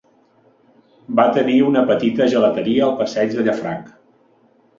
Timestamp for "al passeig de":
2.87-3.47